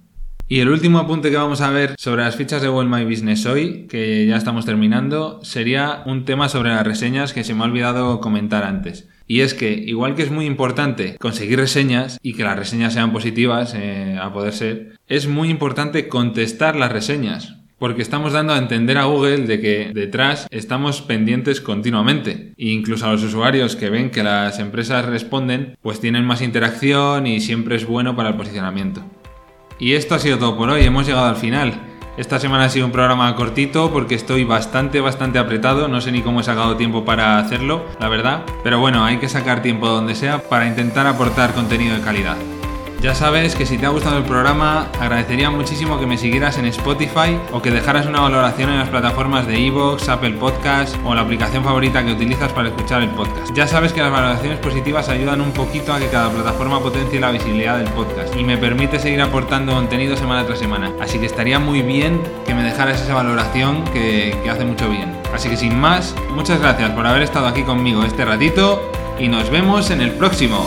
Y 0.46 0.60
el 0.60 0.68
último 0.68 1.00
apunte 1.00 1.32
que 1.32 1.36
vamos 1.36 1.60
a 1.60 1.70
ver 1.70 1.96
sobre 1.98 2.22
las 2.22 2.36
fichas 2.36 2.62
de 2.62 2.68
Google 2.68 2.88
My 2.88 3.04
Business 3.04 3.46
hoy, 3.46 3.88
que 3.88 4.26
ya 4.28 4.36
estamos 4.36 4.64
terminando, 4.64 5.40
sería 5.42 6.04
un 6.06 6.24
tema 6.24 6.48
sobre 6.48 6.70
las 6.70 6.86
reseñas 6.86 7.32
que 7.32 7.42
se 7.42 7.52
me 7.52 7.62
ha 7.62 7.66
olvidado 7.66 8.20
comentar 8.20 8.62
antes. 8.62 9.08
Y 9.26 9.40
es 9.40 9.54
que, 9.54 9.72
igual 9.72 10.14
que 10.14 10.22
es 10.22 10.30
muy 10.30 10.46
importante 10.46 11.16
conseguir 11.18 11.58
reseñas 11.58 12.18
y 12.22 12.34
que 12.34 12.44
las 12.44 12.58
reseñas 12.58 12.92
sean 12.92 13.12
positivas, 13.12 13.74
eh, 13.74 14.18
a 14.20 14.32
poder 14.32 14.52
ser, 14.52 14.96
es 15.08 15.26
muy 15.26 15.48
importante 15.48 16.08
contestar 16.08 16.76
las 16.76 16.92
reseñas. 16.92 17.56
Porque 17.78 18.02
estamos 18.02 18.32
dando 18.32 18.52
a 18.52 18.58
entender 18.58 18.98
a 18.98 19.04
Google 19.04 19.46
de 19.46 19.60
que 19.60 19.90
detrás 19.92 20.46
estamos 20.50 21.02
pendientes 21.02 21.60
continuamente. 21.60 22.52
E 22.56 22.68
incluso 22.68 23.06
a 23.06 23.12
los 23.12 23.22
usuarios 23.22 23.76
que 23.76 23.90
ven 23.90 24.10
que 24.10 24.22
las 24.22 24.58
empresas 24.58 25.04
responden, 25.06 25.76
pues 25.82 26.00
tienen 26.00 26.24
más 26.24 26.40
interacción 26.40 27.26
y 27.26 27.40
siempre 27.40 27.76
es 27.76 27.84
bueno 27.84 28.14
para 28.14 28.30
el 28.30 28.36
posicionamiento. 28.36 29.04
Y 29.78 29.94
esto 29.94 30.14
ha 30.14 30.20
sido 30.20 30.38
todo 30.38 30.56
por 30.56 30.70
hoy, 30.70 30.84
hemos 30.84 31.06
llegado 31.06 31.26
al 31.26 31.36
final. 31.36 31.93
Esta 32.16 32.38
semana 32.38 32.66
ha 32.66 32.68
sido 32.68 32.86
un 32.86 32.92
programa 32.92 33.34
cortito 33.34 33.90
porque 33.92 34.14
estoy 34.14 34.44
bastante, 34.44 35.00
bastante 35.00 35.40
apretado. 35.40 35.88
No 35.88 36.00
sé 36.00 36.12
ni 36.12 36.22
cómo 36.22 36.40
he 36.40 36.44
sacado 36.44 36.76
tiempo 36.76 37.04
para 37.04 37.38
hacerlo, 37.38 37.84
la 37.98 38.08
verdad. 38.08 38.44
Pero 38.62 38.78
bueno, 38.78 39.04
hay 39.04 39.18
que 39.18 39.28
sacar 39.28 39.62
tiempo 39.62 39.88
donde 39.88 40.14
sea 40.14 40.38
para 40.48 40.66
intentar 40.66 41.08
aportar 41.08 41.54
contenido 41.54 41.96
de 41.96 42.02
calidad. 42.02 42.36
Ya 43.00 43.14
sabes 43.14 43.54
que 43.54 43.66
si 43.66 43.76
te 43.76 43.84
ha 43.84 43.90
gustado 43.90 44.16
el 44.16 44.24
programa, 44.24 44.88
agradecería 44.98 45.50
muchísimo 45.50 46.00
que 46.00 46.06
me 46.06 46.16
siguieras 46.16 46.56
en 46.58 46.64
Spotify 46.66 47.38
o 47.52 47.60
que 47.60 47.70
dejaras 47.70 48.06
una 48.06 48.20
valoración 48.20 48.70
en 48.70 48.78
las 48.78 48.88
plataformas 48.88 49.46
de 49.46 49.66
Evox, 49.66 50.08
Apple 50.08 50.32
Podcast 50.32 50.96
o 51.04 51.14
la 51.14 51.20
aplicación 51.20 51.62
favorita 51.64 52.04
que 52.04 52.12
utilizas 52.12 52.52
para 52.52 52.68
escuchar 52.68 53.02
el 53.02 53.10
podcast. 53.10 53.54
Ya 53.54 53.66
sabes 53.66 53.92
que 53.92 54.00
las 54.00 54.10
valoraciones 54.10 54.58
positivas 54.58 55.08
ayudan 55.10 55.40
un 55.42 55.52
poquito 55.52 55.92
a 55.92 55.98
que 55.98 56.08
cada 56.08 56.30
plataforma 56.30 56.80
potencie 56.80 57.20
la 57.20 57.30
visibilidad 57.30 57.76
del 57.76 57.88
podcast 57.88 58.34
y 58.36 58.42
me 58.42 58.56
permite 58.56 58.98
seguir 58.98 59.20
aportando 59.20 59.74
contenido 59.74 60.16
semana 60.16 60.46
tras 60.46 60.58
semana. 60.58 60.90
Así 61.00 61.18
que 61.18 61.26
estaría 61.26 61.58
muy 61.58 61.82
bien 61.82 62.22
que 62.46 62.54
me 62.54 62.62
dejaras 62.62 63.02
esa 63.02 63.14
valoración 63.14 63.84
que, 63.92 64.34
que 64.42 64.50
hace 64.50 64.64
mucho 64.64 64.88
bien. 64.88 65.14
Así 65.34 65.48
que 65.48 65.56
sin 65.56 65.78
más, 65.78 66.14
muchas 66.34 66.60
gracias 66.60 66.90
por 66.90 67.06
haber 67.06 67.22
estado 67.22 67.46
aquí 67.46 67.64
conmigo 67.64 68.02
este 68.04 68.24
ratito 68.24 68.90
y 69.18 69.28
nos 69.28 69.50
vemos 69.50 69.90
en 69.90 70.00
el 70.00 70.12
próximo. 70.12 70.64